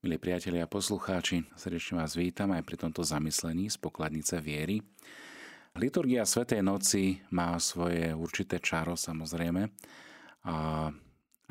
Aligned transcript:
Milí 0.00 0.16
priatelia 0.16 0.64
a 0.64 0.72
poslucháči, 0.72 1.44
srdečne 1.60 2.00
vás 2.00 2.16
vítam 2.16 2.48
aj 2.56 2.64
pri 2.64 2.80
tomto 2.80 3.04
zamyslení 3.04 3.68
z 3.68 3.76
pokladnice 3.76 4.40
viery. 4.40 4.80
Liturgia 5.76 6.24
Svetej 6.24 6.64
noci 6.64 7.20
má 7.28 7.52
svoje 7.60 8.08
určité 8.16 8.64
čaro 8.64 8.96
samozrejme 8.96 9.68
a 10.48 10.88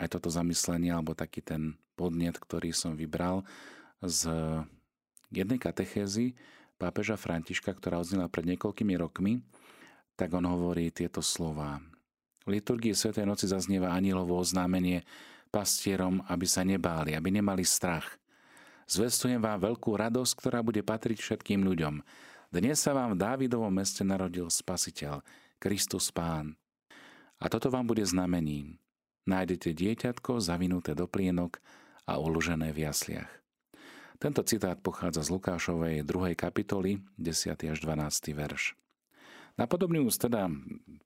aj 0.01 0.07
toto 0.09 0.33
zamyslenie 0.33 0.89
alebo 0.89 1.13
taký 1.13 1.45
ten 1.45 1.77
podnet, 1.93 2.41
ktorý 2.41 2.73
som 2.73 2.97
vybral 2.97 3.45
z 4.01 4.33
jednej 5.29 5.61
katechézy 5.61 6.33
pápeža 6.81 7.21
Františka, 7.21 7.69
ktorá 7.69 8.01
odznela 8.01 8.33
pred 8.33 8.49
niekoľkými 8.49 8.97
rokmi, 8.97 9.45
tak 10.17 10.33
on 10.33 10.49
hovorí 10.49 10.89
tieto 10.89 11.21
slova. 11.21 11.85
V 12.49 12.57
liturgii 12.57 12.97
Svetej 12.97 13.29
noci 13.29 13.45
zaznieva 13.45 13.93
anilovo 13.93 14.41
oznámenie 14.41 15.05
pastierom, 15.53 16.25
aby 16.25 16.49
sa 16.49 16.65
nebáli, 16.65 17.13
aby 17.13 17.29
nemali 17.29 17.61
strach– 17.61 18.09
Zvestujem 18.89 19.37
vám 19.37 19.61
veľkú 19.61 19.93
radosť, 19.93 20.33
ktorá 20.33 20.65
bude 20.65 20.81
patriť 20.81 21.21
všetkým 21.21 21.61
ľuďom. 21.61 22.01
Dnes 22.49 22.81
sa 22.81 22.97
vám 22.97 23.13
v 23.13 23.21
Dávidovom 23.21 23.69
meste 23.69 24.01
narodil 24.01 24.49
Spasiteľ, 24.49 25.21
Kristus 25.61 26.09
Pán. 26.09 26.57
A 27.37 27.45
toto 27.53 27.69
vám 27.69 27.85
bude 27.85 28.01
znamením. 28.01 28.81
Nájdete 29.29 29.77
dieťatko 29.77 30.41
zavinuté 30.41 30.97
do 30.97 31.05
plienok 31.05 31.61
a 32.09 32.17
uložené 32.17 32.73
v 32.73 32.89
jasliach. 32.89 33.29
Tento 34.17 34.41
citát 34.41 34.81
pochádza 34.81 35.21
z 35.21 35.37
Lukášovej 35.37 36.01
2. 36.01 36.33
kapitoly, 36.33 36.97
10. 37.21 37.69
až 37.69 37.77
12. 37.85 38.33
verš. 38.33 38.73
Na 39.53 39.69
podobný 39.69 40.01
úst 40.01 40.17
teda 40.17 40.49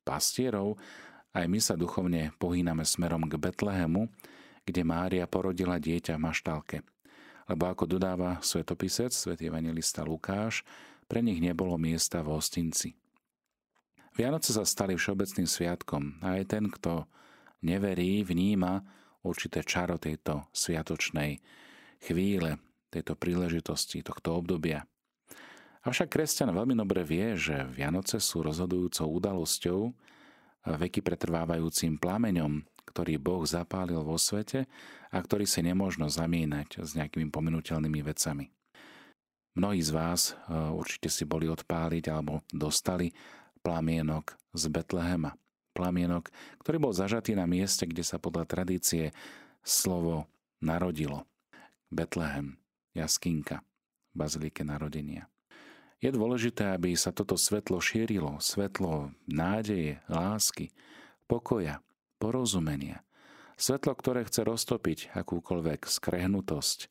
pastierov 0.07 0.79
aj 1.35 1.51
my 1.51 1.59
sa 1.59 1.75
duchovne 1.75 2.31
pohýname 2.39 2.87
smerom 2.87 3.27
k 3.27 3.35
Betlehemu, 3.35 4.07
kde 4.63 4.81
Mária 4.87 5.27
porodila 5.27 5.83
dieťa 5.83 6.15
v 6.15 6.23
maštálke– 6.31 6.77
lebo 7.49 7.67
ako 7.67 7.85
dodáva 7.97 8.39
svetopisec, 8.39 9.11
svätý 9.11 9.51
evangelista 9.51 10.03
Lukáš, 10.03 10.63
pre 11.07 11.19
nich 11.19 11.43
nebolo 11.43 11.75
miesta 11.75 12.23
v 12.23 12.33
hostinci. 12.35 12.95
Vianoce 14.13 14.53
sa 14.53 14.61
stali 14.63 14.93
všeobecným 14.93 15.49
sviatkom 15.49 16.21
a 16.21 16.37
aj 16.37 16.43
ten, 16.45 16.69
kto 16.69 17.09
neverí, 17.65 18.21
vníma 18.21 18.85
určité 19.25 19.65
čaro 19.65 19.97
tejto 19.97 20.47
sviatočnej 20.53 21.41
chvíle, 22.03 22.61
tejto 22.93 23.17
príležitosti, 23.17 24.05
tohto 24.05 24.37
obdobia. 24.37 24.85
Avšak 25.83 26.15
kresťan 26.15 26.55
veľmi 26.55 26.79
dobre 26.79 27.03
vie, 27.03 27.35
že 27.35 27.67
Vianoce 27.67 28.21
sú 28.21 28.45
rozhodujúcou 28.45 29.19
udalosťou, 29.19 29.79
veky 30.63 31.03
pretrvávajúcim 31.03 31.99
plameňom, 31.99 32.63
ktorý 32.93 33.17
Boh 33.17 33.41
zapálil 33.49 34.05
vo 34.05 34.21
svete 34.21 34.69
a 35.09 35.17
ktorý 35.17 35.49
si 35.49 35.65
nemôžno 35.65 36.13
zamínať 36.13 36.85
s 36.85 36.93
nejakými 36.93 37.33
pominuteľnými 37.33 38.05
vecami. 38.05 38.53
Mnohí 39.57 39.81
z 39.81 39.91
vás 39.93 40.21
e, 40.33 40.53
určite 40.53 41.09
si 41.09 41.25
boli 41.25 41.49
odpáliť 41.49 42.09
alebo 42.13 42.45
dostali 42.53 43.09
plamienok 43.65 44.37
z 44.53 44.63
Betlehema. 44.69 45.33
Plamienok, 45.73 46.29
ktorý 46.61 46.77
bol 46.77 46.93
zažatý 46.93 47.33
na 47.33 47.49
mieste, 47.49 47.89
kde 47.89 48.05
sa 48.05 48.21
podľa 48.21 48.45
tradície 48.45 49.09
slovo 49.65 50.29
narodilo. 50.61 51.25
Betlehem, 51.89 52.61
jaskinka, 52.93 53.65
bazilike 54.13 54.61
narodenia. 54.61 55.25
Je 55.97 56.11
dôležité, 56.11 56.73
aby 56.75 56.93
sa 56.93 57.15
toto 57.15 57.39
svetlo 57.39 57.79
šírilo, 57.79 58.37
svetlo 58.37 59.15
nádeje, 59.25 60.03
lásky, 60.11 60.69
pokoja, 61.25 61.79
porozumenia, 62.23 63.03
Svetlo, 63.53 63.93
ktoré 63.93 64.25
chce 64.25 64.47
roztopiť 64.47 64.99
akúkoľvek 65.13 65.85
skrehnutosť, 65.85 66.89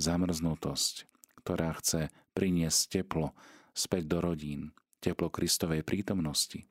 zamrznutosť, 0.00 0.94
ktorá 1.42 1.74
chce 1.76 2.08
priniesť 2.32 3.02
teplo 3.02 3.36
späť 3.76 4.08
do 4.08 4.18
rodín, 4.24 4.72
teplo 5.04 5.28
Kristovej 5.28 5.84
prítomnosti, 5.84 6.64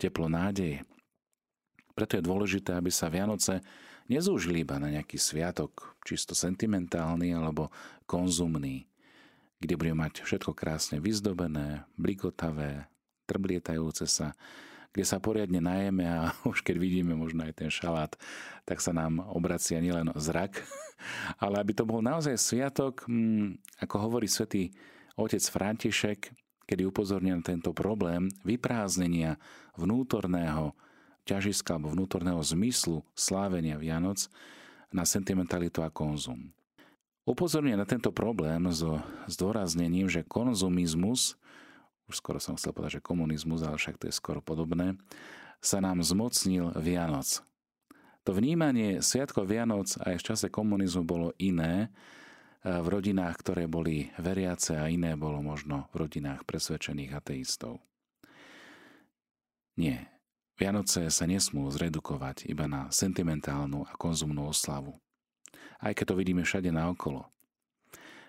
teplo 0.00 0.30
nádeje. 0.30 0.86
Preto 1.92 2.16
je 2.16 2.24
dôležité, 2.24 2.72
aby 2.72 2.88
sa 2.88 3.12
Vianoce 3.12 3.60
nezúžili 4.08 4.64
iba 4.64 4.80
na 4.80 4.88
nejaký 4.88 5.20
sviatok, 5.20 5.98
čisto 6.02 6.32
sentimentálny 6.32 7.36
alebo 7.36 7.68
konzumný, 8.08 8.88
kde 9.60 9.74
budeme 9.76 10.08
mať 10.08 10.24
všetko 10.24 10.56
krásne 10.56 10.96
vyzdobené, 10.96 11.84
blikotavé, 12.00 12.88
trblietajúce 13.28 14.08
sa, 14.08 14.32
kde 14.92 15.04
sa 15.08 15.18
poriadne 15.18 15.58
najeme 15.58 16.04
a 16.04 16.30
už 16.52 16.60
keď 16.60 16.76
vidíme 16.76 17.16
možno 17.16 17.48
aj 17.48 17.64
ten 17.64 17.70
šalát, 17.72 18.12
tak 18.68 18.78
sa 18.84 18.92
nám 18.92 19.24
obracia 19.32 19.80
nielen 19.80 20.12
zrak, 20.14 20.60
ale 21.44 21.58
aby 21.58 21.72
to 21.72 21.88
bol 21.88 22.04
naozaj 22.04 22.36
sviatok, 22.36 23.08
hm, 23.08 23.56
ako 23.80 23.94
hovorí 23.98 24.28
svätý 24.28 24.70
otec 25.16 25.42
František, 25.42 26.20
kedy 26.68 26.88
upozornil 26.88 27.36
na 27.36 27.44
tento 27.44 27.74
problém 27.74 28.30
vyprázdnenia 28.46 29.36
vnútorného 29.76 30.72
ťažiska 31.28 31.76
alebo 31.76 31.92
vnútorného 31.92 32.40
zmyslu 32.40 33.02
slávenia 33.12 33.76
Vianoc 33.78 34.26
na 34.92 35.06
sentimentalitu 35.06 35.80
a 35.80 35.92
konzum. 35.92 36.52
Upozorňuje 37.22 37.78
na 37.78 37.86
tento 37.86 38.10
problém 38.10 38.66
so 38.74 38.98
zdôraznením, 39.30 40.10
že 40.10 40.26
konzumizmus 40.26 41.38
už 42.12 42.20
skoro 42.20 42.36
som 42.36 42.60
chcel 42.60 42.76
povedať, 42.76 43.00
že 43.00 43.08
komunizmus, 43.08 43.64
ale 43.64 43.80
však 43.80 43.96
to 43.96 44.12
je 44.12 44.14
skoro 44.14 44.44
podobné, 44.44 45.00
sa 45.64 45.80
nám 45.80 46.04
zmocnil 46.04 46.76
Vianoc. 46.76 47.40
To 48.28 48.36
vnímanie 48.36 49.00
Sviatko 49.00 49.48
Vianoc 49.48 49.96
aj 49.98 50.20
v 50.20 50.26
čase 50.28 50.46
komunizmu 50.52 51.02
bolo 51.02 51.32
iné 51.40 51.88
eh, 51.88 52.76
v 52.78 52.86
rodinách, 52.86 53.40
ktoré 53.40 53.64
boli 53.64 54.12
veriace 54.20 54.76
a 54.76 54.92
iné 54.92 55.16
bolo 55.16 55.40
možno 55.40 55.88
v 55.96 56.04
rodinách 56.06 56.44
presvedčených 56.44 57.16
ateistov. 57.16 57.80
Nie. 59.80 60.12
Vianoce 60.60 61.08
sa 61.08 61.24
nesmú 61.24 61.64
zredukovať 61.72 62.46
iba 62.46 62.68
na 62.68 62.92
sentimentálnu 62.92 63.88
a 63.88 63.92
konzumnú 63.96 64.52
oslavu. 64.52 64.94
Aj 65.82 65.90
keď 65.96 66.12
to 66.12 66.18
vidíme 66.20 66.44
všade 66.44 66.70
naokolo. 66.70 67.26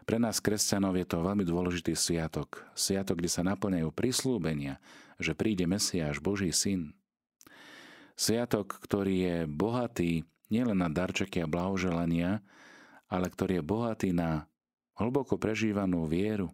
Pre 0.03 0.19
nás, 0.19 0.43
kresťanov, 0.43 0.99
je 0.99 1.07
to 1.07 1.23
veľmi 1.23 1.47
dôležitý 1.47 1.95
sviatok. 1.95 2.67
Sviatok, 2.75 3.23
kde 3.23 3.31
sa 3.31 3.47
naplňajú 3.47 3.87
prislúbenia, 3.95 4.83
že 5.15 5.31
príde 5.31 5.63
Mesiáš, 5.63 6.19
Boží 6.19 6.51
syn. 6.51 6.91
Sviatok, 8.19 8.77
ktorý 8.83 9.15
je 9.15 9.37
bohatý 9.47 10.11
nielen 10.51 10.83
na 10.83 10.91
darčeky 10.91 11.41
a 11.41 11.47
blahoželania, 11.47 12.43
ale 13.07 13.31
ktorý 13.31 13.59
je 13.59 13.63
bohatý 13.63 14.09
na 14.11 14.45
hlboko 14.99 15.39
prežívanú 15.39 16.05
vieru. 16.05 16.51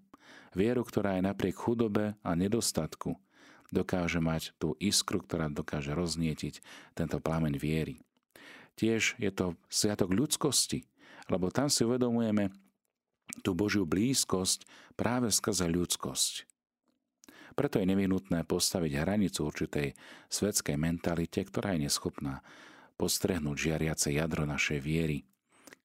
Vieru, 0.54 0.86
ktorá 0.86 1.18
aj 1.18 1.34
napriek 1.34 1.58
chudobe 1.58 2.14
a 2.22 2.32
nedostatku 2.38 3.18
dokáže 3.70 4.18
mať 4.18 4.54
tú 4.58 4.74
iskru, 4.82 5.22
ktorá 5.22 5.50
dokáže 5.50 5.94
roznietiť 5.94 6.62
tento 6.98 7.22
plameň 7.22 7.54
viery. 7.62 8.02
Tiež 8.74 9.14
je 9.22 9.30
to 9.30 9.58
sviatok 9.70 10.09
ľudskosti, 10.09 10.90
lebo 11.30 11.54
tam 11.54 11.70
si 11.70 11.86
uvedomujeme, 11.86 12.50
tú 13.40 13.56
Božiu 13.58 13.88
blízkosť 13.88 14.68
práve 15.00 15.32
skrze 15.32 15.66
ľudskosť. 15.68 16.46
Preto 17.60 17.82
je 17.82 17.90
nevyhnutné 17.92 18.48
postaviť 18.48 19.04
hranicu 19.04 19.44
určitej 19.44 19.92
svetskej 20.32 20.80
mentalite, 20.80 21.44
ktorá 21.44 21.76
je 21.76 21.92
neschopná 21.92 22.40
postrehnúť 22.96 23.58
žiariace 23.72 24.16
jadro 24.16 24.48
našej 24.48 24.80
viery, 24.80 25.28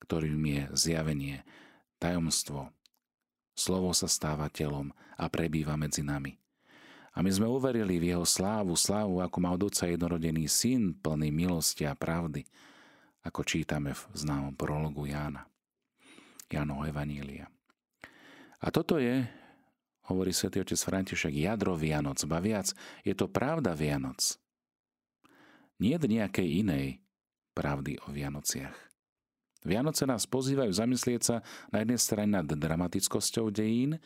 ktorým 0.02 0.38
je 0.38 0.62
zjavenie, 0.74 1.42
tajomstvo. 1.98 2.70
Slovo 3.54 3.94
sa 3.94 4.10
stáva 4.10 4.50
telom 4.50 4.90
a 5.14 5.30
prebýva 5.30 5.78
medzi 5.78 6.02
nami. 6.02 6.38
A 7.14 7.22
my 7.22 7.30
sme 7.30 7.46
uverili 7.46 8.02
v 8.02 8.10
jeho 8.10 8.26
slávu, 8.26 8.74
slávu, 8.74 9.22
ako 9.22 9.38
má 9.38 9.54
od 9.54 9.70
Otca 9.70 9.86
jednorodený 9.86 10.50
syn, 10.50 10.98
plný 10.98 11.30
milosti 11.30 11.86
a 11.86 11.94
pravdy, 11.94 12.42
ako 13.22 13.46
čítame 13.46 13.94
v 13.94 14.02
známom 14.14 14.58
prologu 14.58 15.06
Jána. 15.06 15.46
Jánovho 16.54 16.86
Evanília. 16.86 17.50
A 18.64 18.70
toto 18.70 18.96
je, 18.96 19.26
hovorí 20.08 20.32
svätý 20.32 20.62
otec 20.62 20.78
František, 20.78 21.34
jadro 21.34 21.76
Vianoc, 21.76 22.22
ba 22.24 22.40
viac, 22.40 22.72
je 23.02 23.12
to 23.12 23.28
pravda 23.28 23.76
Vianoc. 23.76 24.38
Nie 25.82 25.98
nejakej 25.98 26.64
inej 26.64 27.02
pravdy 27.52 27.98
o 28.06 28.14
Vianociach. 28.14 28.78
Vianoce 29.64 30.04
nás 30.04 30.28
pozývajú 30.28 30.70
zamyslieť 30.70 31.20
sa 31.24 31.36
na 31.72 31.80
jednej 31.80 31.96
strane 31.96 32.30
nad 32.36 32.44
dramatickosťou 32.44 33.48
dejín, 33.48 33.96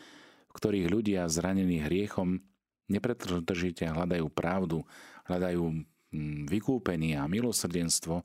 v 0.49 0.53
ktorých 0.55 0.87
ľudia 0.87 1.27
zranení 1.27 1.83
hriechom 1.83 2.41
nepretržite 2.89 3.85
hľadajú 3.85 4.27
pravdu, 4.33 4.87
hľadajú 5.29 5.63
mm, 6.15 6.49
vykúpenie 6.49 7.19
a 7.19 7.29
milosrdenstvo, 7.29 8.23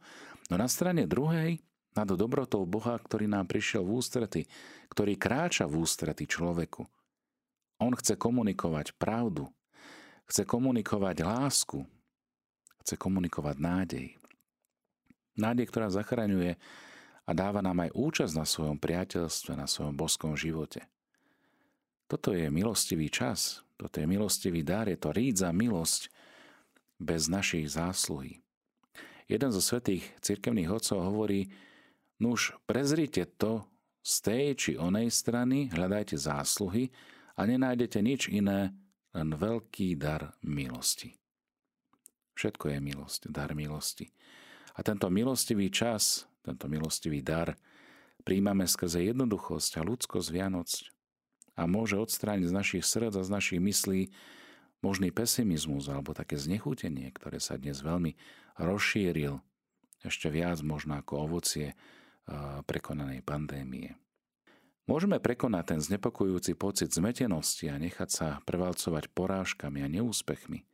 no 0.49 0.53
na 0.55 0.69
strane 0.69 1.09
druhej 1.09 1.59
nad 1.93 2.09
dobrotou 2.09 2.65
Boha, 2.65 2.97
ktorý 2.97 3.29
nám 3.29 3.49
prišiel 3.49 3.85
v 3.85 4.01
ústrety, 4.01 4.41
ktorý 4.93 5.17
kráča 5.17 5.65
v 5.69 5.81
ústrety 5.81 6.25
človeku. 6.25 6.85
On 7.81 7.93
chce 7.93 8.17
komunikovať 8.17 8.97
pravdu, 8.97 9.49
chce 10.29 10.45
komunikovať 10.45 11.15
lásku, 11.25 11.79
chce 12.85 12.95
komunikovať 12.97 13.55
nádej. 13.57 14.07
Nádej, 15.33 15.65
ktorá 15.69 15.89
zachraňuje 15.89 16.57
a 17.25 17.31
dáva 17.31 17.63
nám 17.63 17.89
aj 17.89 17.95
účasť 17.95 18.33
na 18.37 18.45
svojom 18.45 18.77
priateľstve, 18.77 19.57
na 19.57 19.65
svojom 19.65 19.95
boskom 19.95 20.37
živote. 20.37 20.85
Toto 22.05 22.35
je 22.35 22.51
milostivý 22.53 23.09
čas, 23.09 23.65
toto 23.79 23.97
je 23.97 24.05
milostivý 24.05 24.61
dar, 24.61 24.85
je 24.85 24.99
to 24.99 25.09
rídza 25.09 25.49
milosť 25.49 26.11
bez 27.01 27.25
našich 27.31 27.73
zásluhy. 27.73 28.43
Jeden 29.25 29.49
zo 29.49 29.63
svetých 29.63 30.03
cirkevných 30.19 30.69
otcov 30.69 30.99
hovorí, 30.99 31.49
nuž 32.21 32.53
prezrite 32.67 33.25
to 33.37 33.63
z 34.03 34.13
tej 34.19 34.45
či 34.59 34.71
onej 34.75 35.07
strany, 35.09 35.71
hľadajte 35.71 36.19
zásluhy 36.19 36.91
a 37.39 37.47
nenájdete 37.47 38.03
nič 38.03 38.27
iné, 38.27 38.75
len 39.13 39.29
veľký 39.31 39.95
dar 39.95 40.35
milosti. 40.43 41.15
Všetko 42.33 42.73
je 42.73 42.79
milosť, 42.81 43.21
dar 43.29 43.53
milosti. 43.53 44.09
A 44.73 44.81
tento 44.81 45.05
milostivý 45.13 45.69
čas, 45.69 46.25
tento 46.41 46.65
milostivý 46.65 47.21
dar 47.21 47.53
príjmame 48.25 48.65
skrze 48.65 49.05
jednoduchosť 49.13 49.77
a 49.77 49.85
ľudskosť 49.85 50.27
Vianoc 50.33 50.69
a 51.53 51.69
môže 51.69 51.93
odstrániť 52.01 52.49
z 52.49 52.57
našich 52.57 52.83
srdc 52.83 53.13
a 53.21 53.27
z 53.27 53.29
našich 53.29 53.61
myslí 53.61 54.01
možný 54.81 55.13
pesimizmus 55.13 55.85
alebo 55.87 56.17
také 56.17 56.35
znechutenie, 56.35 57.13
ktoré 57.13 57.37
sa 57.37 57.61
dnes 57.61 57.85
veľmi 57.85 58.17
rozšíril 58.57 59.37
ešte 60.03 60.27
viac 60.27 60.59
možno 60.65 60.99
ako 60.99 61.29
ovocie 61.29 61.77
prekonanej 62.63 63.25
pandémie. 63.25 63.99
Môžeme 64.83 65.15
prekonať 65.23 65.63
ten 65.75 65.79
znepokojujúci 65.79 66.59
pocit 66.59 66.91
zmetenosti 66.91 67.71
a 67.71 67.79
nechať 67.79 68.09
sa 68.11 68.27
prevalcovať 68.43 69.07
porážkami 69.15 69.79
a 69.79 69.87
neúspechmi. 69.87 70.67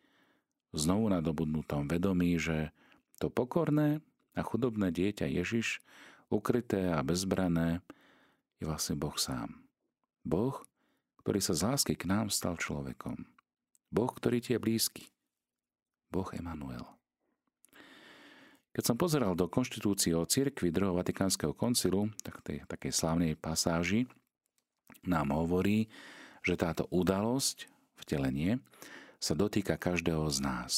Znovu 0.74 1.14
nadobudnutom 1.14 1.86
vedomí, 1.86 2.38
že 2.42 2.74
to 3.22 3.30
pokorné 3.30 4.02
a 4.34 4.42
chudobné 4.42 4.90
dieťa 4.90 5.30
Ježiš, 5.30 5.82
ukryté 6.34 6.90
a 6.90 7.02
bezbrané, 7.06 7.86
je 8.58 8.66
vlastne 8.66 8.98
Boh 8.98 9.14
sám. 9.18 9.62
Boh, 10.26 10.58
ktorý 11.22 11.40
sa 11.42 11.54
z 11.54 11.62
lásky 11.70 11.94
k 11.94 12.10
nám 12.10 12.34
stal 12.34 12.58
človekom. 12.58 13.30
Boh, 13.94 14.12
ktorý 14.14 14.42
ti 14.42 14.58
je 14.58 14.60
blízky. 14.62 15.06
Boh 16.10 16.30
Emanuel. 16.34 16.99
Keď 18.80 18.96
som 18.96 19.04
pozeral 19.04 19.36
do 19.36 19.52
konštitúcie 19.52 20.16
o 20.16 20.24
cirkvi 20.24 20.72
druhého 20.72 20.96
Vatikánskeho 20.96 21.52
koncilu, 21.52 22.16
tak 22.24 22.40
tej 22.40 22.64
takej 22.64 22.96
slávnej 22.96 23.36
pasáži, 23.36 24.08
nám 25.04 25.36
hovorí, 25.36 25.92
že 26.48 26.56
táto 26.56 26.88
udalosť, 26.88 27.68
vtelenie, 28.00 28.64
sa 29.20 29.36
dotýka 29.36 29.76
každého 29.76 30.24
z 30.32 30.40
nás. 30.40 30.74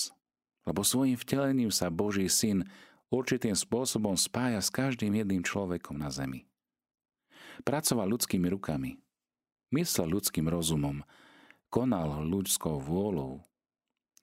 Lebo 0.66 0.82
svojim 0.82 1.14
vtelením 1.14 1.70
sa 1.70 1.94
Boží 1.94 2.26
syn 2.26 2.66
určitým 3.14 3.54
spôsobom 3.54 4.18
spája 4.18 4.66
s 4.66 4.74
každým 4.74 5.22
jedným 5.22 5.46
človekom 5.46 5.94
na 5.94 6.10
zemi. 6.10 6.50
Pracoval 7.62 8.18
ľudskými 8.18 8.50
rukami, 8.50 8.98
myslel 9.78 10.10
ľudským 10.10 10.50
rozumom, 10.50 11.06
konal 11.70 12.26
ľudskou 12.26 12.82
vôľou 12.82 13.46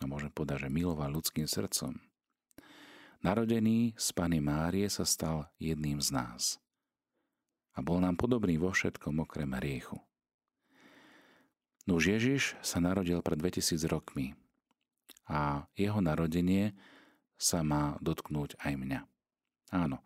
a 0.03 0.05
môžem 0.11 0.35
povedať, 0.35 0.67
že 0.67 0.75
miloval 0.75 1.15
ľudským 1.15 1.47
srdcom– 1.47 1.95
Narodený 3.19 3.99
z 3.99 4.09
Pany 4.15 4.39
Márie 4.39 4.87
sa 4.87 5.03
stal 5.03 5.51
jedným 5.59 5.99
z 5.99 6.15
nás. 6.15 6.63
A 7.75 7.83
bol 7.83 7.99
nám 7.99 8.15
podobný 8.15 8.55
vo 8.63 8.71
všetkom 8.71 9.27
okrem 9.27 9.59
hriechu. 9.59 9.99
Nuž 11.91 12.15
Ježiš 12.15 12.55
sa 12.63 12.79
narodil 12.79 13.19
pred 13.27 13.35
2000 13.43 13.75
rokmi 13.91 14.39
a 15.27 15.67
jeho 15.75 15.99
narodenie 15.99 16.79
sa 17.35 17.67
má 17.67 17.99
dotknúť 17.99 18.55
aj 18.63 18.75
mňa. 18.79 19.01
Áno, 19.75 19.99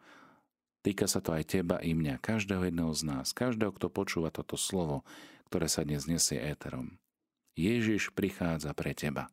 týka 0.81 1.05
sa 1.05 1.21
to 1.21 1.37
aj 1.37 1.53
teba 1.53 1.85
i 1.85 1.93
mňa, 1.93 2.17
každého 2.17 2.65
jedného 2.65 2.97
z 2.97 3.03
nás, 3.13 3.37
každého, 3.37 3.77
kto 3.77 3.93
počúva 3.93 4.33
toto 4.33 4.57
slovo, 4.57 5.05
ktoré 5.53 5.69
sa 5.69 5.85
dnes 5.85 6.09
nesie 6.09 6.41
éterom. 6.41 6.97
Ježiš 7.61 8.09
prichádza 8.17 8.73
pre 8.73 8.97
teba. 8.97 9.29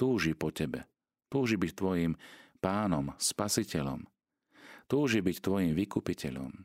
Túži 0.00 0.32
po 0.32 0.48
tebe. 0.48 0.88
Túži 1.28 1.60
byť 1.60 1.72
tvojim 1.76 2.16
pánom, 2.64 3.12
spasiteľom. 3.20 4.08
Túži 4.88 5.20
byť 5.20 5.36
tvojim 5.44 5.76
vykupiteľom. 5.76 6.64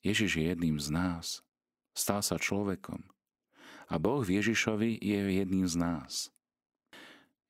Ježiš 0.00 0.40
je 0.40 0.44
jedným 0.48 0.80
z 0.80 0.88
nás. 0.88 1.44
Stal 1.92 2.24
sa 2.24 2.40
človekom. 2.40 3.04
A 3.92 4.00
Boh 4.00 4.24
v 4.24 4.40
Ježišovi 4.40 4.96
je 4.96 5.20
jedným 5.44 5.68
z 5.68 5.76
nás. 5.76 6.12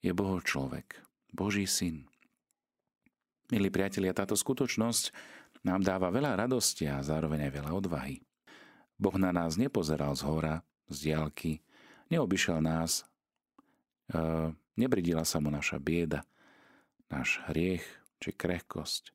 Je 0.02 0.10
Boho 0.10 0.42
človek, 0.42 0.98
Boží 1.30 1.70
syn. 1.70 2.10
Milí 3.54 3.70
priatelia, 3.70 4.10
táto 4.10 4.34
skutočnosť 4.34 5.14
nám 5.62 5.86
dáva 5.86 6.10
veľa 6.10 6.44
radosti 6.44 6.90
a 6.90 6.98
zároveň 7.00 7.46
aj 7.48 7.52
veľa 7.62 7.70
odvahy. 7.70 8.18
Boh 8.98 9.14
na 9.14 9.30
nás 9.30 9.54
nepozeral 9.54 10.18
z 10.18 10.22
hora, 10.26 10.54
z 10.90 11.10
diálky, 11.10 11.62
neobyšel 12.10 12.58
nás, 12.60 13.06
e, 14.10 14.22
nebridila 14.76 15.22
sa 15.24 15.38
mu 15.40 15.48
naša 15.48 15.78
bieda, 15.80 16.26
náš 17.12 17.40
hriech 17.50 17.84
či 18.20 18.30
krehkosť. 18.32 19.12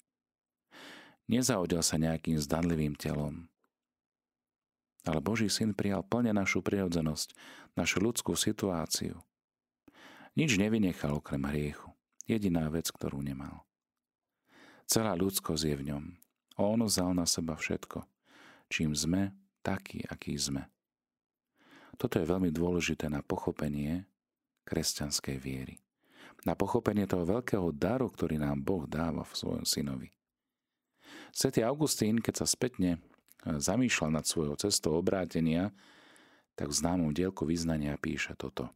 Nezaodel 1.30 1.86
sa 1.86 2.02
nejakým 2.02 2.42
zdanlivým 2.42 2.98
telom, 2.98 3.50
ale 5.08 5.24
Boží 5.24 5.48
syn 5.48 5.74
prijal 5.74 6.04
plne 6.04 6.36
našu 6.36 6.60
prirodzenosť, 6.60 7.34
našu 7.74 8.04
ľudskú 8.04 8.36
situáciu. 8.36 9.22
Nič 10.38 10.60
nevynechal 10.62 11.18
okrem 11.18 11.42
hriechu. 11.50 11.90
Jediná 12.30 12.70
vec, 12.70 12.94
ktorú 12.94 13.26
nemal. 13.26 13.66
Celá 14.86 15.18
ľudskosť 15.18 15.64
je 15.66 15.76
v 15.76 15.86
ňom. 15.94 16.04
On 16.62 16.78
vzal 16.86 17.18
na 17.18 17.26
seba 17.26 17.58
všetko. 17.58 18.06
Čím 18.70 18.94
sme, 18.94 19.34
taký, 19.66 20.06
aký 20.06 20.38
sme. 20.38 20.70
Toto 21.98 22.22
je 22.22 22.30
veľmi 22.30 22.54
dôležité 22.54 23.10
na 23.10 23.26
pochopenie 23.26 24.06
kresťanskej 24.70 25.38
viery 25.42 25.82
na 26.48 26.56
pochopenie 26.56 27.04
toho 27.10 27.28
veľkého 27.28 27.76
daru, 27.76 28.08
ktorý 28.08 28.40
nám 28.40 28.64
Boh 28.64 28.88
dáva 28.88 29.28
v 29.28 29.34
svojom 29.36 29.66
synovi. 29.68 30.12
Svetý 31.36 31.62
Augustín, 31.66 32.24
keď 32.24 32.46
sa 32.46 32.48
spätne 32.50 32.98
e, 32.98 33.60
zamýšľal 33.60 34.10
nad 34.14 34.26
svojou 34.26 34.56
cestou 34.58 34.98
obrátenia, 34.98 35.76
tak 36.56 36.72
v 36.72 36.78
známom 36.80 37.12
dielku 37.16 37.48
vyznania 37.48 37.96
píše 38.00 38.36
toto. 38.36 38.72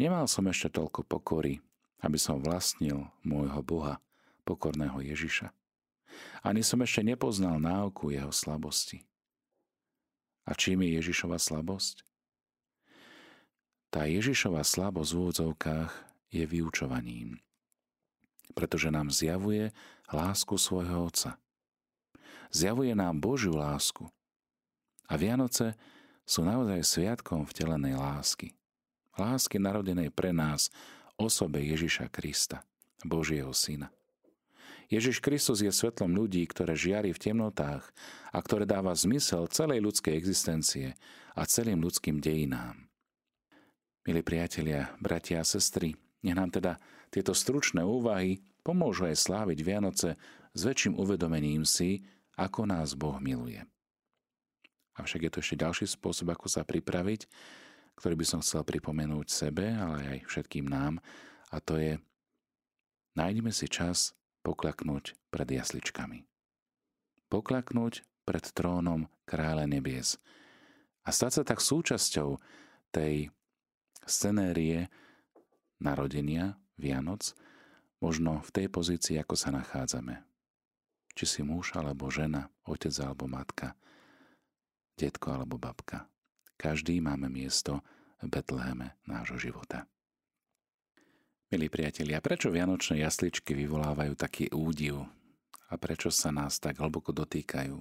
Nemal 0.00 0.28
som 0.28 0.48
ešte 0.48 0.80
toľko 0.80 1.04
pokory, 1.04 1.60
aby 2.00 2.16
som 2.16 2.40
vlastnil 2.40 3.08
môjho 3.20 3.60
Boha, 3.60 4.00
pokorného 4.48 5.04
Ježiša. 5.04 5.52
Ani 6.42 6.64
som 6.64 6.80
ešte 6.82 7.04
nepoznal 7.04 7.60
náuku 7.60 8.10
jeho 8.10 8.32
slabosti. 8.32 9.04
A 10.48 10.56
čím 10.56 10.82
je 10.82 10.98
Ježišova 10.98 11.38
slabosť? 11.38 12.02
Tá 13.92 14.08
Ježišova 14.08 14.64
slabosť 14.64 15.10
v 15.12 15.18
úvodzovkách 15.20 16.09
je 16.30 16.46
vyučovaním, 16.46 17.42
pretože 18.54 18.90
nám 18.90 19.10
zjavuje 19.10 19.74
lásku 20.10 20.54
svojho 20.58 21.10
Otca. 21.10 21.38
Zjavuje 22.50 22.94
nám 22.94 23.22
Božiu 23.22 23.54
lásku. 23.54 24.10
A 25.10 25.18
Vianoce 25.18 25.74
sú 26.26 26.46
naozaj 26.46 26.82
sviatkom 26.86 27.46
vtelenej 27.46 27.98
lásky. 27.98 28.54
Lásky 29.18 29.58
narodenej 29.58 30.14
pre 30.14 30.30
nás 30.30 30.70
osobe 31.18 31.62
Ježiša 31.62 32.10
Krista, 32.10 32.62
Božieho 33.02 33.50
Syna. 33.50 33.90
Ježiš 34.90 35.22
Kristus 35.22 35.62
je 35.62 35.70
svetlom 35.70 36.10
ľudí, 36.10 36.42
ktoré 36.50 36.74
žiari 36.74 37.14
v 37.14 37.22
temnotách 37.22 37.86
a 38.34 38.38
ktoré 38.42 38.66
dáva 38.66 38.90
zmysel 38.90 39.46
celej 39.46 39.86
ľudskej 39.86 40.18
existencie 40.18 40.98
a 41.38 41.46
celým 41.46 41.78
ľudským 41.78 42.18
dejinám. 42.18 42.90
Milí 44.02 44.26
priatelia, 44.26 44.90
bratia 44.98 45.42
a 45.42 45.46
sestry, 45.46 45.94
nech 46.20 46.36
nám 46.36 46.52
teda 46.52 46.76
tieto 47.08 47.32
stručné 47.32 47.80
úvahy 47.82 48.40
pomôžu 48.62 49.08
aj 49.08 49.16
sláviť 49.18 49.58
Vianoce 49.64 50.08
s 50.52 50.60
väčším 50.62 50.98
uvedomením 50.98 51.64
si, 51.64 52.04
ako 52.36 52.68
nás 52.68 52.96
Boh 52.96 53.16
miluje. 53.18 53.64
Avšak 55.00 55.20
je 55.26 55.30
to 55.32 55.40
ešte 55.40 55.62
ďalší 55.62 55.86
spôsob, 55.88 56.32
ako 56.34 56.46
sa 56.50 56.66
pripraviť, 56.66 57.24
ktorý 57.96 58.14
by 58.16 58.26
som 58.26 58.40
chcel 58.44 58.64
pripomenúť 58.64 59.26
sebe, 59.28 59.72
ale 59.72 60.18
aj 60.18 60.18
všetkým 60.28 60.68
nám, 60.68 61.00
a 61.50 61.56
to 61.60 61.80
je 61.80 61.96
nájdeme 63.16 63.50
si 63.50 63.66
čas 63.66 64.12
poklaknúť 64.44 65.16
pred 65.28 65.48
jasličkami. 65.48 66.24
Poklaknúť 67.28 68.04
pred 68.24 68.44
trónom 68.54 69.08
kráľa 69.24 69.66
nebies 69.66 70.20
a 71.04 71.10
stať 71.10 71.40
sa 71.40 71.42
tak 71.42 71.60
súčasťou 71.62 72.38
tej 72.92 73.30
scenérie, 74.04 74.90
narodenia, 75.80 76.60
Vianoc, 76.76 77.32
možno 78.00 78.40
v 78.40 78.50
tej 78.52 78.66
pozícii, 78.72 79.16
ako 79.20 79.34
sa 79.36 79.52
nachádzame. 79.52 80.24
Či 81.12 81.24
si 81.26 81.40
muž 81.44 81.76
alebo 81.76 82.08
žena, 82.08 82.48
otec 82.64 82.94
alebo 83.02 83.28
matka, 83.28 83.76
detko 84.96 85.36
alebo 85.36 85.60
babka. 85.60 86.08
Každý 86.60 87.00
máme 87.00 87.32
miesto 87.32 87.80
v 88.20 88.28
Betleheme 88.28 89.00
nášho 89.08 89.40
života. 89.40 89.88
Milí 91.50 91.66
priatelia, 91.66 92.22
prečo 92.22 92.52
vianočné 92.52 93.02
jasličky 93.02 93.58
vyvolávajú 93.58 94.14
taký 94.14 94.52
údiv 94.54 95.02
a 95.66 95.74
prečo 95.80 96.12
sa 96.12 96.30
nás 96.30 96.62
tak 96.62 96.78
hlboko 96.78 97.10
dotýkajú. 97.10 97.80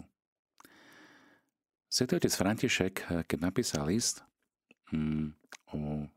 Svetý 1.89 2.17
otec 2.17 2.33
František, 2.33 2.93
keď 3.29 3.39
napísal 3.41 3.89
list 3.89 4.25
hmm, 4.89 5.33
o 5.73 6.09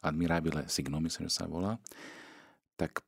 Admirabile 0.00 0.64
Signum, 0.68 1.04
myslím, 1.04 1.28
že 1.28 1.40
sa 1.40 1.46
volá, 1.48 1.76
tak 2.80 3.04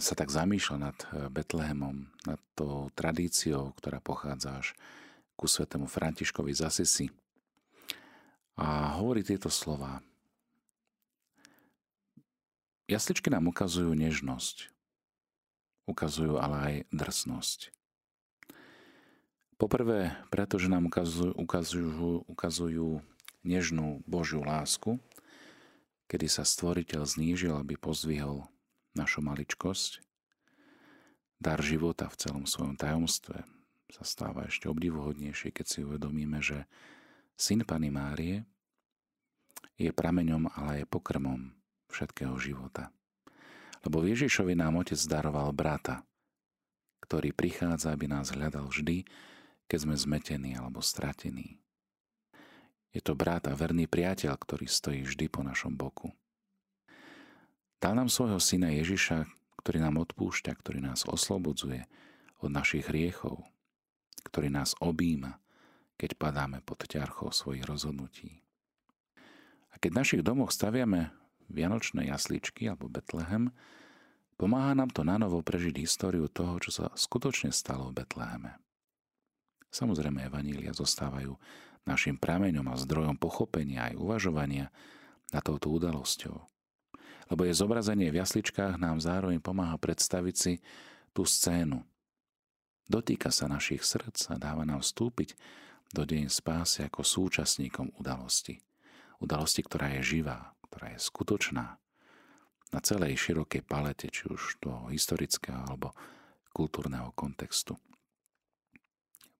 sa 0.00 0.16
tak 0.16 0.32
zamýšľa 0.32 0.76
nad 0.80 0.96
eh, 0.96 1.28
Betlehemom, 1.28 2.08
nad 2.24 2.40
tou 2.56 2.88
tradíciou, 2.96 3.76
ktorá 3.76 4.00
pochádza 4.00 4.56
až 4.56 4.72
ku 5.36 5.44
svetému 5.44 5.84
Františkovi 5.84 6.52
z 6.56 6.64
Asisi. 6.64 7.06
A 8.56 8.96
hovorí 8.96 9.20
tieto 9.20 9.52
slova. 9.52 10.00
Jasličky 12.88 13.28
nám 13.28 13.52
ukazujú 13.52 13.92
nežnosť, 13.92 14.72
ukazujú 15.84 16.40
ale 16.40 16.56
aj 16.56 16.74
drsnosť. 16.88 17.76
Poprvé, 19.60 20.16
pretože 20.32 20.72
nám 20.72 20.88
ukazujú, 20.88 21.36
ukazujú, 21.36 22.24
ukazujú 22.28 23.04
nežnú 23.44 24.00
Božiu 24.08 24.40
lásku, 24.40 24.96
kedy 26.06 26.26
sa 26.30 26.46
stvoriteľ 26.46 27.02
znížil, 27.02 27.54
aby 27.58 27.74
pozdvihol 27.78 28.46
našu 28.94 29.22
maličkosť. 29.22 30.02
Dar 31.36 31.60
života 31.60 32.08
v 32.08 32.16
celom 32.16 32.44
svojom 32.48 32.80
tajomstve 32.80 33.44
sa 33.92 34.02
stáva 34.02 34.48
ešte 34.48 34.66
obdivuhodnejšie, 34.72 35.52
keď 35.52 35.66
si 35.68 35.78
uvedomíme, 35.84 36.40
že 36.40 36.64
syn 37.36 37.62
Pany 37.62 37.92
Márie 37.92 38.48
je 39.76 39.92
prameňom, 39.92 40.48
ale 40.56 40.82
aj 40.82 40.90
pokrmom 40.90 41.52
všetkého 41.92 42.34
života. 42.40 42.88
Lebo 43.84 44.02
Ježišovi 44.02 44.56
nám 44.56 44.80
Otec 44.80 44.98
daroval 45.06 45.52
brata, 45.52 46.02
ktorý 47.04 47.30
prichádza, 47.30 47.94
aby 47.94 48.10
nás 48.10 48.34
hľadal 48.34 48.66
vždy, 48.72 49.06
keď 49.70 49.78
sme 49.78 49.94
zmetení 49.94 50.58
alebo 50.58 50.82
stratení. 50.82 51.60
Je 52.96 53.04
to 53.04 53.12
brat 53.12 53.44
a 53.44 53.52
verný 53.52 53.84
priateľ, 53.84 54.32
ktorý 54.40 54.64
stojí 54.64 55.04
vždy 55.04 55.28
po 55.28 55.44
našom 55.44 55.76
boku. 55.76 56.16
Dal 57.76 57.92
nám 57.92 58.08
svojho 58.08 58.40
syna 58.40 58.72
Ježiša, 58.72 59.28
ktorý 59.60 59.84
nám 59.84 60.00
odpúšťa, 60.00 60.56
ktorý 60.56 60.80
nás 60.80 61.04
oslobodzuje 61.04 61.84
od 62.40 62.48
našich 62.48 62.88
hriechov, 62.88 63.44
ktorý 64.24 64.48
nás 64.48 64.72
objíma, 64.80 65.36
keď 66.00 66.16
padáme 66.16 66.64
pod 66.64 66.88
ťarchou 66.88 67.36
svojich 67.36 67.68
rozhodnutí. 67.68 68.40
A 69.68 69.76
keď 69.76 69.90
v 69.92 70.00
našich 70.00 70.22
domoch 70.24 70.48
staviame 70.48 71.12
vianočné 71.52 72.08
jasličky 72.08 72.64
alebo 72.64 72.88
Betlehem, 72.88 73.52
pomáha 74.40 74.72
nám 74.72 74.88
to 74.88 75.04
nanovo 75.04 75.44
prežiť 75.44 75.84
históriu 75.84 76.32
toho, 76.32 76.56
čo 76.64 76.72
sa 76.72 76.84
skutočne 76.96 77.52
stalo 77.52 77.92
v 77.92 78.00
Betleheme. 78.00 78.56
Samozrejme, 79.68 80.32
evanília 80.32 80.72
zostávajú 80.72 81.36
našim 81.86 82.18
prameňom 82.18 82.66
a 82.66 82.76
zdrojom 82.76 83.16
pochopenia 83.16 83.88
aj 83.88 83.94
uvažovania 83.96 84.74
na 85.30 85.40
touto 85.40 85.70
udalosťou. 85.70 86.36
Lebo 87.26 87.42
je 87.46 87.54
zobrazenie 87.54 88.10
v 88.10 88.22
jasličkách 88.22 88.78
nám 88.78 89.02
zároveň 89.02 89.42
pomáha 89.42 89.74
predstaviť 89.78 90.36
si 90.36 90.52
tú 91.10 91.26
scénu. 91.26 91.82
Dotýka 92.86 93.34
sa 93.34 93.50
našich 93.50 93.82
srdc 93.82 94.34
a 94.34 94.36
dáva 94.38 94.62
nám 94.62 94.82
vstúpiť 94.82 95.34
do 95.90 96.06
deň 96.06 96.30
spásy 96.30 96.86
ako 96.86 97.02
súčasníkom 97.02 97.94
udalosti. 97.98 98.62
Udalosti, 99.18 99.62
ktorá 99.66 99.90
je 99.98 100.18
živá, 100.18 100.54
ktorá 100.66 100.94
je 100.94 101.00
skutočná 101.02 101.78
na 102.70 102.80
celej 102.82 103.18
širokej 103.18 103.62
palete, 103.66 104.06
či 104.10 104.26
už 104.30 104.58
toho 104.62 104.90
historického 104.90 105.66
alebo 105.66 105.94
kultúrneho 106.54 107.10
kontextu. 107.14 107.78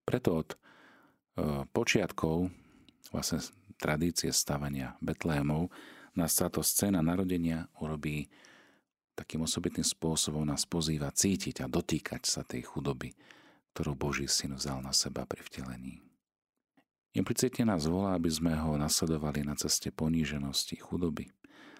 Preto 0.07 0.39
od 0.39 0.55
počiatkov 1.71 2.49
vlastne 3.13 3.39
tradície 3.77 4.33
stavania 4.33 4.97
Betlémov 4.99 5.69
nás 6.17 6.33
táto 6.33 6.65
scéna 6.65 7.05
narodenia 7.05 7.69
urobí 7.77 8.25
takým 9.17 9.45
osobitným 9.45 9.85
spôsobom 9.85 10.45
nás 10.45 10.65
pozýva 10.65 11.09
cítiť 11.09 11.65
a 11.65 11.69
dotýkať 11.69 12.25
sa 12.25 12.41
tej 12.45 12.69
chudoby, 12.69 13.13
ktorú 13.73 13.97
Boží 13.97 14.29
syn 14.29 14.57
vzal 14.57 14.81
na 14.81 14.93
seba 14.93 15.25
pri 15.25 15.41
vtelení. 15.41 16.01
Implicitne 17.17 17.73
nás 17.73 17.89
volá, 17.89 18.13
aby 18.13 18.29
sme 18.29 18.53
ho 18.53 18.77
nasledovali 18.77 19.41
na 19.41 19.57
ceste 19.57 19.89
poníženosti, 19.89 20.77
chudoby, 20.77 21.33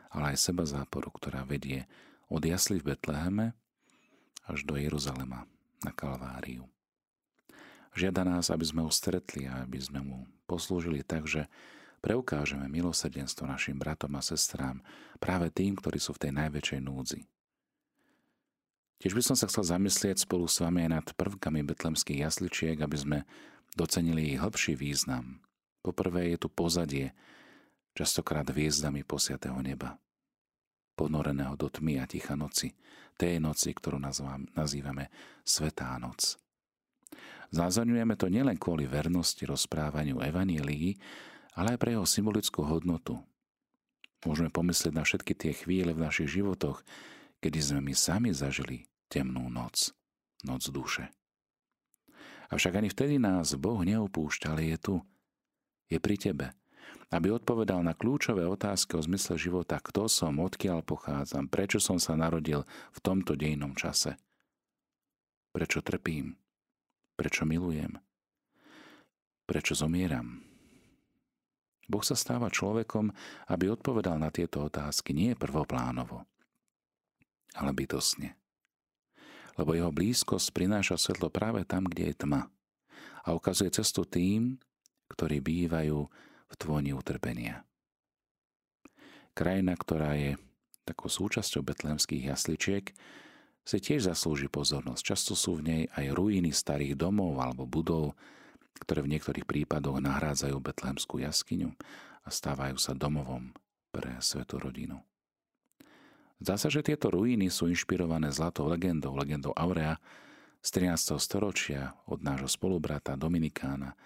ale 0.09 0.33
aj 0.33 0.49
seba 0.49 0.65
záporu, 0.65 1.13
ktorá 1.13 1.45
vedie 1.45 1.85
od 2.25 2.41
jasly 2.41 2.81
v 2.81 2.97
Betleheme 2.97 3.53
až 4.49 4.65
do 4.65 4.73
Jeruzalema 4.73 5.45
na 5.85 5.93
Kalváriu. 5.93 6.65
Žiada 7.97 8.21
nás, 8.21 8.53
aby 8.53 8.61
sme 8.61 8.85
ho 8.85 8.93
stretli 8.93 9.49
a 9.49 9.65
aby 9.65 9.81
sme 9.81 10.05
mu 10.05 10.29
poslúžili 10.45 11.01
tak, 11.01 11.25
že 11.25 11.49
preukážeme 12.05 12.69
milosrdenstvo 12.69 13.49
našim 13.49 13.81
bratom 13.81 14.13
a 14.13 14.21
sestrám, 14.21 14.85
práve 15.17 15.49
tým, 15.49 15.73
ktorí 15.73 15.97
sú 15.97 16.13
v 16.13 16.29
tej 16.29 16.31
najväčšej 16.37 16.81
núdzi. 16.85 17.25
Tiež 19.01 19.17
by 19.17 19.21
som 19.25 19.33
sa 19.33 19.49
chcel 19.49 19.65
zamyslieť 19.65 20.29
spolu 20.29 20.45
s 20.45 20.61
vami 20.61 20.85
aj 20.85 20.91
nad 20.93 21.07
prvkami 21.17 21.65
betlemských 21.65 22.21
jasličiek, 22.21 22.77
aby 22.77 22.97
sme 22.97 23.19
docenili 23.73 24.29
ich 24.29 24.41
hĺbší 24.41 24.77
význam. 24.77 25.41
Poprvé 25.81 26.37
je 26.37 26.45
tu 26.45 26.53
pozadie, 26.53 27.17
častokrát 27.97 28.45
hviezdami 28.45 29.01
posiatého 29.09 29.57
neba, 29.65 29.97
ponoreného 30.93 31.57
do 31.57 31.65
tmy 31.65 31.97
a 31.97 32.05
ticha 32.05 32.37
noci, 32.37 32.77
tej 33.17 33.41
noci, 33.41 33.73
ktorú 33.73 33.97
nazývame 34.53 35.09
Svetá 35.41 35.97
noc. 35.97 36.37
Zázorňujeme 37.51 38.19
to 38.19 38.27
nielen 38.27 38.59
kvôli 38.59 38.83
vernosti 38.83 39.47
rozprávaniu 39.47 40.19
Evanílií, 40.19 40.99
ale 41.55 41.75
aj 41.75 41.79
pre 41.79 41.95
jeho 41.95 42.03
symbolickú 42.03 42.67
hodnotu. 42.67 43.23
Môžeme 44.27 44.51
pomyslieť 44.51 44.93
na 44.93 45.03
všetky 45.07 45.33
tie 45.37 45.53
chvíle 45.55 45.95
v 45.95 46.03
našich 46.03 46.27
životoch, 46.27 46.83
kedy 47.39 47.59
sme 47.61 47.79
my 47.85 47.93
sami 47.93 48.29
zažili 48.33 48.89
temnú 49.07 49.47
noc, 49.47 49.95
noc 50.43 50.67
duše. 50.67 51.07
Avšak 52.47 52.79
ani 52.79 52.89
vtedy 52.91 53.19
nás 53.19 53.55
Boh 53.59 53.79
neopúšťa, 53.83 54.47
ale 54.51 54.75
je 54.75 54.77
tu. 54.79 54.95
Je 55.91 55.99
pri 55.99 56.15
tebe. 56.15 56.47
Aby 57.07 57.39
odpovedal 57.39 57.83
na 57.83 57.95
kľúčové 57.95 58.43
otázky 58.43 58.99
o 58.99 59.03
zmysle 59.03 59.39
života, 59.39 59.79
kto 59.79 60.11
som, 60.11 60.39
odkiaľ 60.43 60.83
pochádzam, 60.83 61.47
prečo 61.47 61.79
som 61.79 61.99
sa 61.99 62.19
narodil 62.19 62.67
v 62.91 62.99
tomto 62.99 63.35
dejnom 63.39 63.75
čase. 63.75 64.19
Prečo 65.55 65.79
trpím? 65.79 66.35
Prečo 67.17 67.43
milujem? 67.49 67.97
Prečo 69.49 69.73
zomieram? 69.73 70.45
Boh 71.87 72.03
sa 72.03 72.13
stáva 72.13 72.51
človekom, 72.51 73.09
aby 73.49 73.73
odpovedal 73.73 74.19
na 74.21 74.29
tieto 74.29 74.67
otázky 74.67 75.15
nie 75.15 75.33
prvoplánovo, 75.33 76.27
ale 77.55 77.71
bytosne 77.73 78.37
lebo 79.57 79.73
jeho 79.73 79.89
blízkosť 79.89 80.53
prináša 80.53 80.95
svetlo 80.95 81.33
práve 81.33 81.65
tam, 81.65 81.89
kde 81.89 82.13
je 82.13 82.15
tma 82.23 82.45
a 83.25 83.33
ukazuje 83.33 83.73
cestu 83.73 84.05
tým, 84.05 84.61
ktorí 85.11 85.41
bývajú 85.41 85.99
v 86.47 86.53
tvoni 86.55 86.93
utrpenia. 86.93 87.65
Krajina, 89.33 89.73
ktorá 89.75 90.15
je 90.15 90.37
takou 90.85 91.11
súčasťou 91.11 91.65
betlémskych 91.65 92.31
jasličiek, 92.31 92.93
si 93.67 93.83
tiež 93.83 94.07
zaslúži 94.07 94.47
pozornosť. 94.47 95.03
Často 95.03 95.35
sú 95.35 95.59
v 95.59 95.65
nej 95.67 95.83
aj 95.91 96.15
ruiny 96.15 96.55
starých 96.55 96.95
domov 96.95 97.35
alebo 97.43 97.67
budov, 97.67 98.15
ktoré 98.79 99.03
v 99.03 99.11
niektorých 99.19 99.43
prípadoch 99.43 99.99
nahrádzajú 99.99 100.55
betlémskú 100.55 101.19
jaskyňu 101.19 101.75
a 102.23 102.29
stávajú 102.31 102.79
sa 102.79 102.95
domovom 102.95 103.51
pre 103.91 104.15
svetú 104.23 104.55
rodinu. 104.63 105.03
Zdá 106.39 106.55
sa, 106.55 106.71
že 106.71 106.85
tieto 106.85 107.11
ruíny 107.11 107.51
sú 107.51 107.67
inšpirované 107.67 108.31
zlatou 108.31 108.69
legendou, 108.69 109.17
legendou 109.17 109.51
Aurea 109.57 109.97
z 110.61 110.69
13. 110.69 111.17
storočia 111.17 111.97
od 112.07 112.21
nášho 112.21 112.47
spolubrata 112.47 113.17
Dominikána 113.19 113.97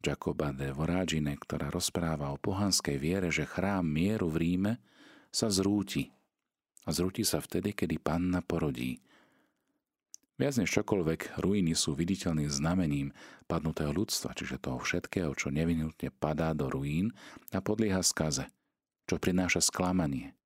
Jacoba 0.00 0.50
de 0.56 0.72
Vorágine, 0.72 1.36
ktorá 1.36 1.68
rozpráva 1.68 2.32
o 2.32 2.40
pohanskej 2.40 2.96
viere, 2.96 3.28
že 3.28 3.44
chrám 3.44 3.84
mieru 3.84 4.32
v 4.32 4.36
Ríme 4.40 4.72
sa 5.28 5.52
zrúti. 5.52 6.15
A 6.86 6.94
zrúti 6.94 7.26
sa 7.26 7.42
vtedy, 7.42 7.74
kedy 7.74 7.98
panna 7.98 8.40
porodí. 8.40 9.02
Viac 10.38 10.54
než 10.60 10.70
čokoľvek, 10.70 11.40
ruiny 11.42 11.74
sú 11.74 11.96
viditeľným 11.96 12.48
znamením 12.52 13.10
padnutého 13.50 13.90
ľudstva, 13.90 14.36
čiže 14.36 14.62
toho 14.62 14.78
všetkého, 14.78 15.32
čo 15.34 15.50
nevinutne 15.50 16.12
padá 16.14 16.54
do 16.54 16.70
ruín 16.70 17.10
a 17.50 17.58
podlieha 17.58 18.04
skaze, 18.04 18.46
čo 19.08 19.16
prináša 19.16 19.64
sklamanie, 19.64 20.36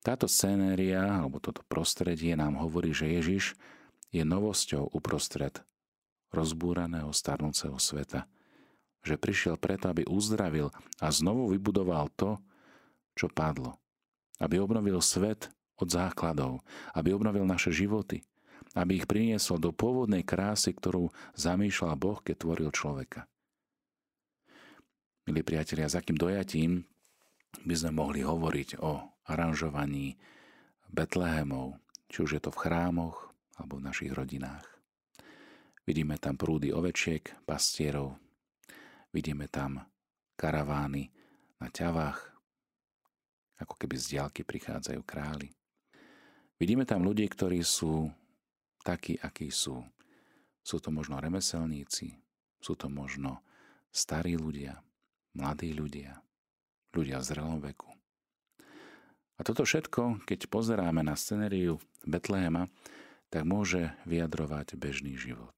táto 0.00 0.24
scénéria, 0.24 1.04
alebo 1.04 1.36
toto 1.44 1.60
prostredie 1.68 2.32
nám 2.32 2.56
hovorí, 2.56 2.96
že 2.96 3.04
Ježiš 3.04 3.52
je 4.08 4.24
novosťou 4.24 4.96
uprostred 4.96 5.60
rozbúraného 6.32 7.12
starnúceho 7.12 7.76
sveta. 7.76 8.24
Že 9.04 9.20
prišiel 9.20 9.54
preto, 9.60 9.92
aby 9.92 10.08
uzdravil 10.08 10.72
a 11.00 11.06
znovu 11.12 11.52
vybudoval 11.52 12.08
to, 12.16 12.40
čo 13.12 13.28
padlo. 13.28 13.79
Aby 14.40 14.58
obnovil 14.58 14.98
svet 15.04 15.52
od 15.76 15.88
základov, 15.88 16.64
aby 16.96 17.12
obnovil 17.12 17.44
naše 17.44 17.72
životy, 17.72 18.24
aby 18.76 19.02
ich 19.02 19.06
priniesol 19.08 19.60
do 19.60 19.72
pôvodnej 19.72 20.24
krásy, 20.24 20.76
ktorú 20.76 21.12
zamýšľal 21.36 21.94
Boh, 21.96 22.18
keď 22.20 22.36
tvoril 22.44 22.70
človeka. 22.72 23.28
Milí 25.28 25.44
priatelia, 25.44 25.86
s 25.88 25.98
akým 25.98 26.16
dojatím 26.16 26.84
by 27.66 27.74
sme 27.74 27.92
mohli 28.00 28.24
hovoriť 28.24 28.80
o 28.80 29.04
aranžovaní 29.28 30.16
Betlehemov, 30.90 31.78
či 32.10 32.26
už 32.26 32.30
je 32.38 32.42
to 32.42 32.50
v 32.50 32.60
chrámoch 32.66 33.30
alebo 33.58 33.78
v 33.78 33.86
našich 33.86 34.10
rodinách. 34.10 34.66
Vidíme 35.86 36.18
tam 36.18 36.38
prúdy 36.38 36.70
ovečiek, 36.70 37.46
pastierov, 37.46 38.18
vidíme 39.10 39.50
tam 39.50 39.82
karavány 40.38 41.10
na 41.58 41.68
ťavách, 41.68 42.29
ako 43.60 43.76
keby 43.76 43.96
z 44.00 44.16
diálky 44.16 44.42
prichádzajú 44.42 45.00
králi. 45.04 45.52
Vidíme 46.56 46.88
tam 46.88 47.04
ľudí, 47.04 47.24
ktorí 47.28 47.60
sú 47.60 48.08
takí, 48.84 49.16
akí 49.20 49.52
sú. 49.52 49.84
Sú 50.60 50.76
to 50.80 50.92
možno 50.92 51.16
remeselníci, 51.20 52.20
sú 52.60 52.76
to 52.76 52.92
možno 52.92 53.40
starí 53.88 54.36
ľudia, 54.36 54.80
mladí 55.32 55.72
ľudia, 55.72 56.20
ľudia 56.92 57.16
v 57.20 57.24
zrelom 57.24 57.58
veku. 57.64 57.88
A 59.40 59.44
toto 59.44 59.64
všetko, 59.64 60.28
keď 60.28 60.52
pozeráme 60.52 61.00
na 61.00 61.16
scenériu 61.16 61.80
Betlehema, 62.04 62.68
tak 63.32 63.48
môže 63.48 63.96
vyjadrovať 64.04 64.76
bežný 64.76 65.16
život. 65.16 65.54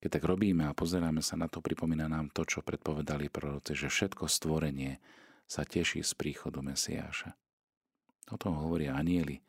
Keď 0.00 0.18
tak 0.18 0.24
robíme 0.24 0.66
a 0.66 0.74
pozeráme 0.74 1.20
sa 1.20 1.36
na 1.36 1.46
to, 1.46 1.60
pripomína 1.60 2.08
nám 2.08 2.32
to, 2.32 2.42
čo 2.48 2.64
predpovedali 2.64 3.30
proroci, 3.30 3.76
že 3.76 3.92
všetko 3.92 4.26
stvorenie 4.26 4.98
sa 5.46 5.66
teší 5.66 6.00
z 6.02 6.12
príchodu 6.16 6.60
Mesiáša. 6.64 7.36
O 8.32 8.36
tom 8.40 8.56
hovoria 8.56 8.96
anieli, 8.96 9.42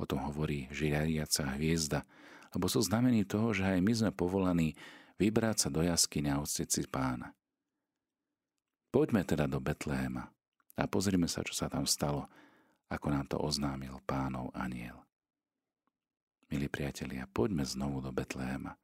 o 0.00 0.04
tom 0.08 0.24
hovorí 0.24 0.70
žiariaca 0.72 1.58
hviezda, 1.58 2.06
lebo 2.52 2.68
sú 2.68 2.80
znamení 2.84 3.24
toho, 3.24 3.52
že 3.52 3.64
aj 3.64 3.80
my 3.80 3.92
sme 3.92 4.10
povolaní 4.12 4.76
vybrať 5.20 5.56
sa 5.66 5.68
do 5.68 5.84
jaskyne 5.84 6.34
a 6.34 6.42
si 6.44 6.64
pána. 6.88 7.32
Poďme 8.92 9.24
teda 9.24 9.48
do 9.48 9.56
Betléma 9.56 10.28
a 10.76 10.84
pozrime 10.84 11.24
sa, 11.24 11.40
čo 11.40 11.56
sa 11.56 11.72
tam 11.72 11.88
stalo, 11.88 12.28
ako 12.92 13.06
nám 13.08 13.24
to 13.24 13.40
oznámil 13.40 14.04
pánov 14.04 14.52
aniel. 14.52 15.00
Milí 16.52 16.68
priatelia, 16.68 17.24
poďme 17.24 17.64
znovu 17.64 18.04
do 18.04 18.12
Betléma. 18.12 18.76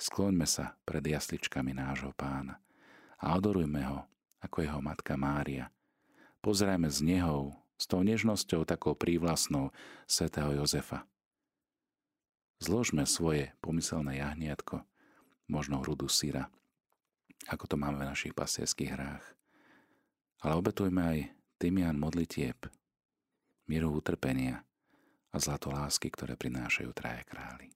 Skloňme 0.00 0.48
sa 0.48 0.80
pred 0.88 1.04
jasličkami 1.04 1.76
nášho 1.76 2.16
pána 2.16 2.56
a 3.20 3.36
adorujme 3.36 3.84
ho 3.84 4.08
ako 4.40 4.64
jeho 4.64 4.80
matka 4.80 5.20
Mária. 5.20 5.68
Pozrajme 6.40 6.88
z 6.88 6.98
neho 7.04 7.56
s 7.80 7.84
tou 7.88 8.04
nežnosťou 8.04 8.64
takou 8.68 8.96
prívlastnou 8.96 9.72
svätého 10.04 10.52
Jozefa. 10.56 11.08
Zložme 12.60 13.08
svoje 13.08 13.56
pomyselné 13.64 14.20
jahniatko, 14.20 14.84
možno 15.48 15.80
hrudu 15.80 16.08
syra, 16.12 16.52
ako 17.48 17.64
to 17.64 17.76
máme 17.80 17.96
v 18.00 18.08
našich 18.12 18.36
pasierských 18.36 18.92
hrách 18.92 19.40
ale 20.40 20.52
obetujme 20.56 21.00
aj 21.04 21.18
tymian 21.60 22.00
modlitieb, 22.00 22.56
mieru 23.68 23.92
utrpenia 23.92 24.64
a 25.30 25.36
zlato 25.36 25.70
lásky, 25.70 26.08
ktoré 26.08 26.34
prinášajú 26.34 26.90
traje 26.96 27.22
králi. 27.28 27.68